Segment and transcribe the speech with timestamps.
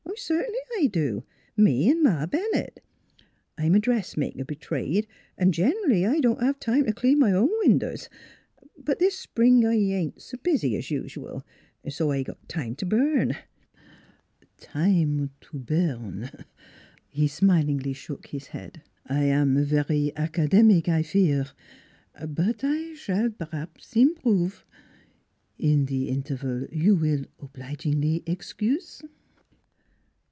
[0.31, 1.23] ""Cert'nly I do
[1.55, 2.83] me an' Ma Bennett.
[3.57, 7.19] I'm a dressmaker b' trade, an' gen'ally I don't have NEIGHBORS 77 time t' clean
[7.19, 8.09] my own windows;
[8.77, 11.45] but this spring I I ain't s' busy 's usual
[11.89, 13.37] so I got time t' burn."
[14.57, 16.29] "Time to burn?"
[17.07, 21.45] He smilingly shook his head." I am very academic, I fear.
[22.27, 24.65] But I s'all per haps improve;
[25.57, 29.01] in the interval you will obligingly excuse?